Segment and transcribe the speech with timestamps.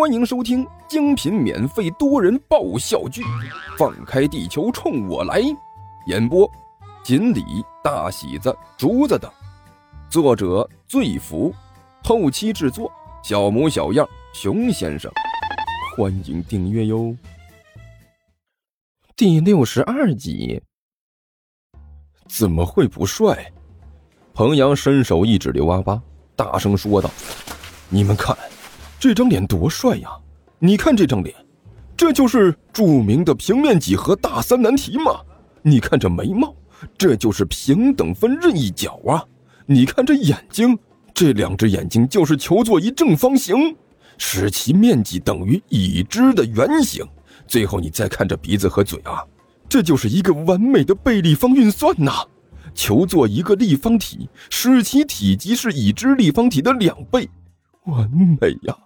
[0.00, 3.20] 欢迎收听精品免费多人爆笑剧
[3.76, 5.42] 《放开地球冲我来》，
[6.06, 6.50] 演播：
[7.04, 7.44] 锦鲤、
[7.84, 9.30] 大喜子、竹子等，
[10.08, 11.54] 作者：醉福，
[12.02, 12.90] 后期制作：
[13.22, 15.12] 小模小样、熊先生。
[15.94, 17.14] 欢迎订阅哟。
[19.14, 20.62] 第六十二集，
[22.26, 23.52] 怎么会不帅？
[24.32, 26.02] 彭阳伸手一指刘阿八，
[26.34, 27.10] 大声说道
[27.90, 28.34] ：“你们看。”
[29.00, 30.10] 这张脸多帅呀！
[30.58, 31.34] 你看这张脸，
[31.96, 35.18] 这就是著名的平面几何大三难题嘛。
[35.62, 36.54] 你看这眉毛，
[36.98, 39.24] 这就是平等分任意角啊。
[39.64, 40.78] 你看这眼睛，
[41.14, 43.74] 这两只眼睛就是求作一正方形，
[44.18, 47.02] 使其面积等于已知的圆形。
[47.46, 49.24] 最后你再看这鼻子和嘴啊，
[49.66, 52.12] 这就是一个完美的倍立方运算呐。
[52.74, 57.26] 求作一个立方体，使其体积是已知立方体的两倍，
[57.86, 58.76] 完美呀！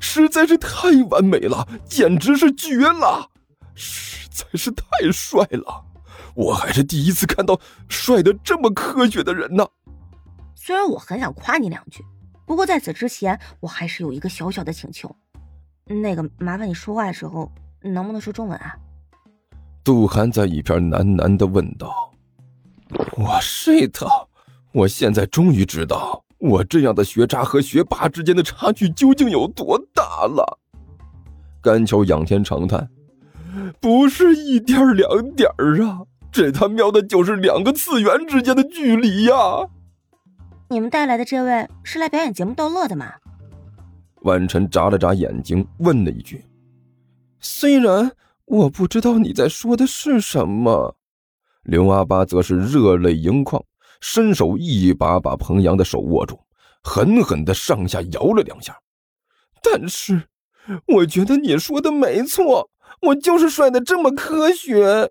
[0.00, 3.30] 实在是太完美了，简直是绝了！
[3.74, 5.84] 实在是太帅了，
[6.34, 9.66] 我还是第一次看到帅的这么科学的人呢。
[10.54, 12.04] 虽然我很想夸你两句，
[12.46, 15.14] 不过在此之前，我还是有一个小小的请求。
[15.84, 17.52] 那个，麻烦你说话的时候
[17.82, 18.74] 能不能说中文啊？
[19.84, 22.12] 杜涵在一边喃喃的问道
[23.16, 24.26] ：“我 shit，
[24.72, 30.58] 我现在终于知道。”我这样的学渣和学霸之间的差距究竟有多大了？
[31.60, 32.88] 甘秋仰天长叹
[33.80, 35.50] ：“不是一点两点
[35.84, 39.34] 啊，这他喵的就是两个次元之间的距离呀！”
[40.70, 43.06] 你们带来的这位是来表演节目逗乐的吗？
[44.22, 46.44] 万晨眨了眨眼睛，问了一句
[47.40, 48.10] ：“虽然
[48.44, 50.96] 我不知道你在说的是什么。”
[51.62, 53.62] 刘阿八则是热泪盈眶。
[54.00, 56.38] 伸手一把把彭阳的手握住，
[56.82, 58.76] 狠狠的上下摇了两下。
[59.62, 60.22] 但是，
[60.86, 62.68] 我觉得你说的没错，
[63.02, 65.10] 我就是帅的这么科学。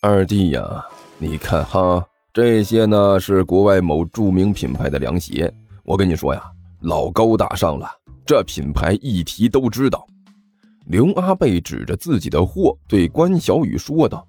[0.00, 0.86] 二弟呀，
[1.18, 5.52] 你看哈，这些呢是国外某著名品牌的凉鞋。
[5.82, 6.42] 我跟你说呀，
[6.80, 7.88] 老高大上了，
[8.26, 10.06] 这品牌一提都知道。
[10.86, 14.26] 刘阿贝指着自己的货对关小雨说道。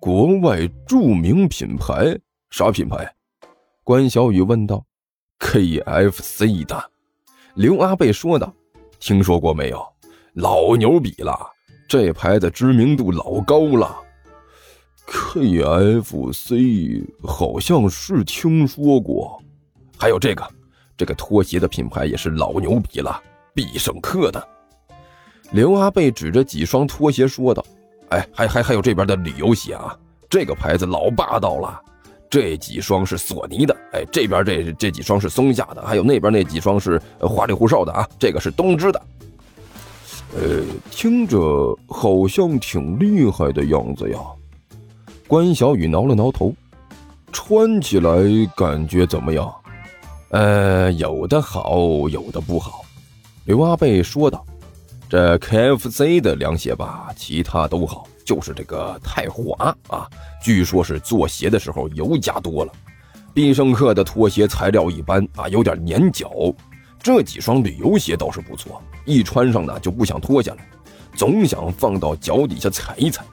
[0.00, 2.18] 国外著名品牌
[2.50, 3.10] 啥品牌？
[3.82, 4.84] 关小雨问道。
[5.38, 6.90] KFC 的，
[7.54, 8.54] 刘阿贝说道。
[8.98, 9.84] 听说过没有？
[10.34, 11.38] 老牛逼了，
[11.88, 13.96] 这牌子知名度老高了。
[15.06, 19.42] KFC 好像是听说过。
[19.98, 20.48] 还有这个，
[20.96, 23.22] 这个拖鞋的品牌也是老牛逼了，
[23.54, 24.48] 必胜客的。
[25.52, 27.64] 刘阿贝指着几双拖鞋说道。
[28.10, 29.96] 哎，还还还有这边的旅游鞋啊，
[30.28, 31.80] 这个牌子老霸道了。
[32.30, 38.08] 这几双是索尼的，哎，这边这这几双是松下的，还有那边那几双是花里胡哨的啊。
[38.18, 39.02] 这个是东芝的。
[40.36, 41.38] 呃，听着
[41.86, 44.18] 好像挺厉害的样子呀。
[45.28, 46.52] 关小雨挠了挠头，
[47.30, 48.10] 穿起来
[48.56, 49.54] 感觉怎么样？
[50.30, 52.84] 呃，有的好，有的不好。
[53.44, 54.44] 刘阿贝说道。
[55.14, 60.10] 这 KFC 的凉鞋吧，其他都好，就是这个太滑啊！
[60.42, 62.72] 据说是做鞋的时候油加多了。
[63.32, 66.32] 必胜客的拖鞋材料一般啊，有点粘脚。
[66.98, 70.66] 这几双旅游鞋倒是不错，一穿上呢就不想脱下来，
[71.14, 73.24] 总想放到脚底下踩一踩。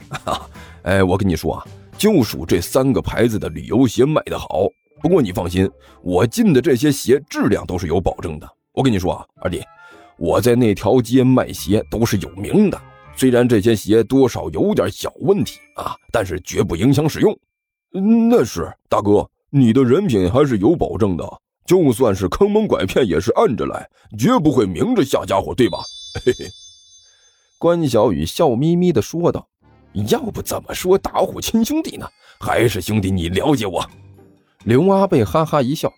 [0.84, 1.66] 哎，我跟你说啊，
[1.98, 4.68] 就属这三个牌子的旅游鞋卖的好。
[5.02, 5.68] 不过你放心，
[6.04, 8.48] 我进的这些鞋质量都是有保证的。
[8.72, 9.64] 我跟你说啊，二弟。
[10.22, 12.80] 我在那条街卖鞋都是有名的，
[13.16, 17.36] 虽然这些鞋多少有点小问题啊，但是绝不影响使用。
[18.30, 21.28] 那是大哥，你的人品还是有保证的，
[21.66, 25.80] 就算是坑蒙拐骗也是暗着来，绝不会明着下家伙，对吧？
[26.24, 26.46] 嘿嘿。
[27.58, 29.48] 关小雨笑眯眯地说道
[30.08, 32.08] ：“要不怎么说打虎亲兄弟呢？
[32.40, 33.84] 还是兄弟你了解我。”
[34.66, 35.92] 刘阿贝哈哈一笑，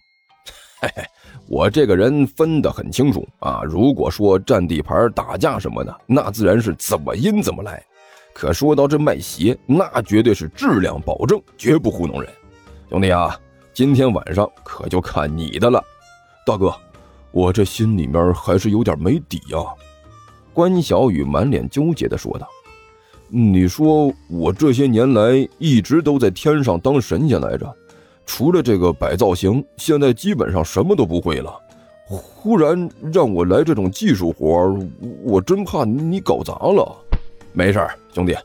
[0.83, 1.03] 嘿嘿。
[1.47, 3.61] 我这个人分得很清楚啊！
[3.63, 7.83] 如果说占地盘、打架什么的，那自然是怎么阴怎么来。
[8.33, 12.31] 可说到这卖鞋，那绝对是质量保证，绝不糊弄人。
[12.89, 13.37] 兄弟啊，
[13.73, 15.83] 今天晚上可就看你的了。
[16.45, 16.73] 大哥，
[17.31, 19.59] 我这心里面还是有点没底呀。
[20.53, 22.47] 关小雨满脸纠结地说道
[23.27, 27.71] ：“你说我这些年来一直都在天上当神仙来着。”
[28.25, 31.59] 除了这个摆造型，现在基本上什么都不会了。
[32.05, 34.77] 忽然让我来这种技术活
[35.23, 36.95] 我真怕你搞砸了。
[37.53, 37.79] 没事
[38.13, 38.35] 兄弟，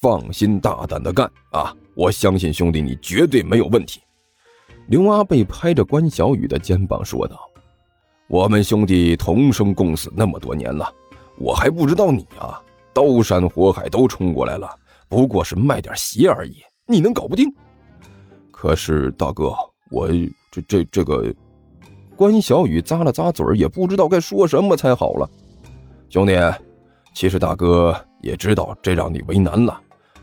[0.00, 1.74] 放心大胆的干啊！
[1.94, 4.00] 我相信兄弟你绝对没有问题。
[4.88, 7.38] 刘阿贝拍着关小雨的肩膀说道
[8.28, 10.92] ：“我们兄弟同生共死那么多年了，
[11.38, 12.60] 我还不知道你啊，
[12.92, 14.68] 刀山火海都冲过来了，
[15.08, 16.56] 不过是卖点鞋而已，
[16.86, 17.48] 你能搞不定？
[18.64, 19.52] 可是大哥，
[19.90, 20.08] 我
[20.50, 21.22] 这这这个，
[22.16, 25.28] 关小雨咂了咂嘴也不知道该说什么才好了。
[26.08, 26.32] 兄弟，
[27.12, 29.78] 其实大哥也知道这让你为难了，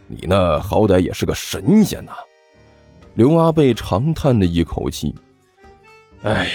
[0.08, 2.14] 你呢好歹也是个神仙呐。
[3.14, 5.14] 刘阿贝长叹了一口气，
[6.24, 6.50] 哎。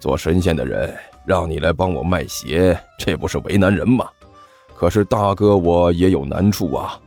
[0.00, 0.96] 做神仙的人
[1.26, 4.08] 让你来帮我卖鞋，这不是为难人吗？
[4.74, 6.98] 可是大哥我也有难处啊。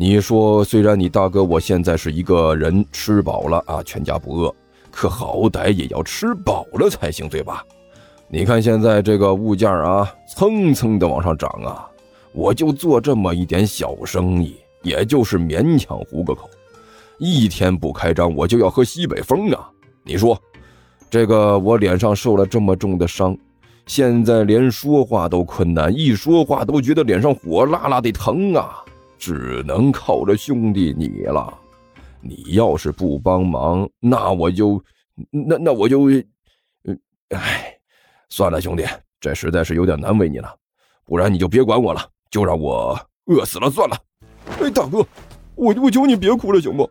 [0.00, 4.54] 你说，虽然你大哥我现在是一个人吃饱了啊，全家不饿，
[4.92, 7.64] 可好歹也要吃饱了才行，对吧？
[8.28, 11.84] 你看现在这个物价啊，蹭蹭的往上涨啊，
[12.32, 14.54] 我就做这么一点小生意，
[14.84, 16.48] 也就是勉强糊个口，
[17.18, 19.68] 一天不开张我就要喝西北风啊！
[20.04, 20.40] 你说。
[21.10, 23.36] 这个我脸上受了这么重的伤，
[23.86, 28.84] 现在连说话都困难，一说话都觉得脸上火辣辣的疼啊！
[29.18, 31.52] 只能靠着兄弟你了。
[32.20, 34.82] 你要是不帮忙，那我就，
[35.30, 36.98] 那那我就，嗯，
[37.30, 37.78] 哎，
[38.28, 38.84] 算了，兄弟，
[39.20, 40.54] 这实在是有点难为你了。
[41.04, 42.00] 不然你就别管我了，
[42.30, 43.96] 就让我饿死了算了。
[44.60, 45.06] 哎，大哥，
[45.54, 46.90] 我我求你别哭了，行不？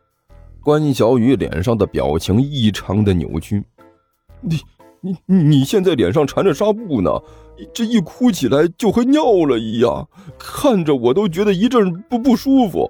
[0.62, 3.64] 关小雨脸上的表情异常的扭曲。
[4.42, 4.60] 你
[5.02, 7.10] 你你现在脸上缠着纱布呢，
[7.74, 10.08] 这一哭起来就和尿了一样，
[10.38, 12.90] 看着我都觉得一阵不不舒服。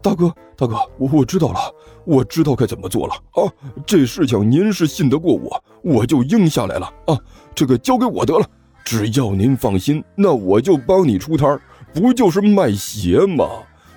[0.00, 1.58] 大哥大哥，我我知道了，
[2.04, 3.50] 我知道该怎么做了啊！
[3.86, 7.18] 这事情您是信得过我，我就应下来了啊！
[7.54, 8.46] 这个交给我得了，
[8.84, 11.58] 只要您放心，那我就帮你出摊
[11.94, 13.48] 不就是卖鞋吗？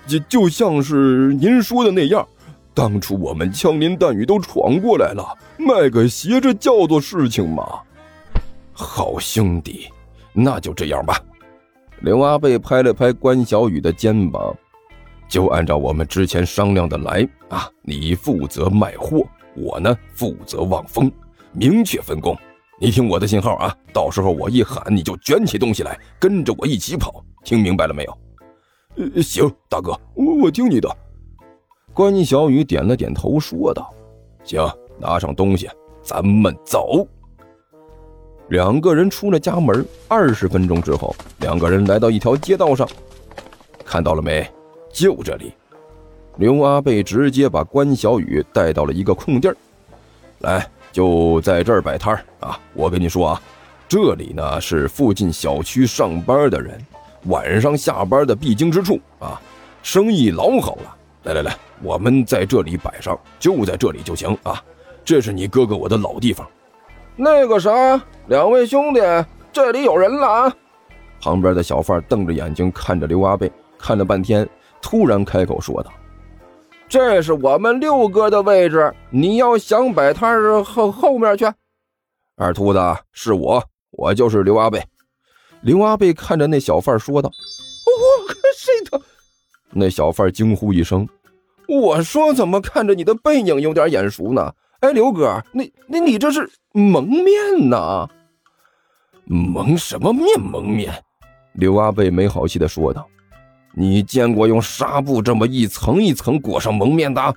[0.08, 2.26] 就就像是您说的那样。
[2.74, 7.64] 当初我们枪林弹雨都闯过来了，卖个鞋这叫做事情吗？
[8.72, 9.90] 好兄弟，
[10.40, 11.20] 那就这样吧。
[12.02, 14.56] 刘阿贝拍了拍关小雨的肩膀，
[15.28, 17.68] 就按照我们之前商量的来啊！
[17.82, 19.26] 你负责卖货，
[19.56, 21.12] 我呢负责望风，
[21.54, 22.38] 明确分工。
[22.80, 27.26] 你听我的信号啊，到时候我一喊，你就卷起东西来，跟着我一起跑。
[27.44, 28.18] 听明白了没有？
[28.98, 30.88] 呃，行，大哥，我我听你的。
[31.94, 33.92] 关小雨点了点头，说道
[34.46, 34.64] ：“行，
[35.00, 35.68] 拿上东西，
[36.04, 37.08] 咱们走。”
[38.50, 39.86] 两个人出了家门。
[40.08, 42.88] 二十分钟之后，两个人来到一条街道上，
[43.86, 44.50] 看到了没？
[44.92, 45.54] 就这里。
[46.38, 49.58] 刘阿贝直接把关小雨带到了一个空地儿，
[50.40, 52.60] 来，就在这儿摆摊儿啊！
[52.74, 53.42] 我跟你说啊，
[53.88, 56.80] 这里呢是附近小区上班的人
[57.26, 59.42] 晚上下班的必经之处啊，
[59.82, 60.96] 生意老好了。
[61.24, 61.56] 来来来。
[61.84, 64.64] 我们在这里摆上，就在这里就行啊！
[65.06, 66.48] 这是你哥哥我的老地方。
[67.20, 69.02] 那个啥，两位兄弟，
[69.52, 70.56] 这里有人了啊！
[71.20, 74.48] 旁边的小贩瞪着眼睛看着刘阿贝，看了半天，
[74.80, 75.92] 突然开口说道
[76.88, 81.52] ：“这是我们六哥的位置，你要想摆摊后后面去。”
[82.38, 82.80] 二秃子，
[83.12, 84.80] 是我，我就是刘阿贝。
[85.62, 87.32] 刘阿贝看着那小贩说道
[87.84, 89.02] ：“我可谁的？”
[89.74, 91.10] 那小贩惊呼一声。
[91.68, 94.54] 我说怎么看着你的背影有点眼熟呢？
[94.82, 98.08] 哎，刘哥，你你你这是蒙面呢？
[99.26, 100.40] 蒙什么面？
[100.40, 100.94] 蒙面？
[101.54, 103.08] 刘阿贝没好气的说道
[103.74, 107.20] ：“你见过用纱布这么一层一层裹上蒙面的？
[107.22, 107.34] 啊，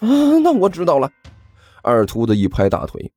[0.00, 1.10] 那我知道了。”
[1.82, 3.10] 二秃子一拍大腿：“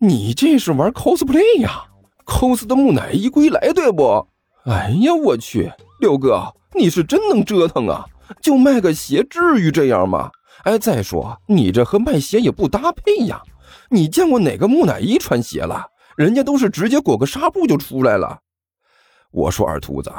[0.00, 1.84] 你这是玩 cosplay 呀
[2.26, 4.26] ？cos 的木乃伊归来，对不？
[4.64, 8.04] 哎呀，我去，刘哥，你是真能折腾啊！”
[8.42, 10.28] 就卖个鞋，至于这样吗？
[10.66, 13.40] 哎，再说你这和卖鞋也不搭配呀。
[13.88, 15.86] 你见过哪个木乃伊穿鞋了？
[16.16, 18.36] 人家都是直接裹个纱布就出来了。
[19.30, 20.12] 我说二秃子，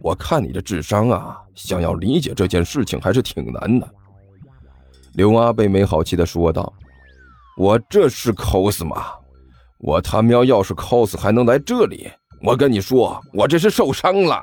[0.00, 3.86] 我看你这智商啊，想要理解这件事情还是挺难的。
[5.12, 6.72] 刘阿贝没好气的说道
[7.58, 9.08] ：“我这是 cos 吗？
[9.78, 12.10] 我他喵要是 cos 还能来这里？
[12.42, 14.42] 我跟你说，我这是受伤了。”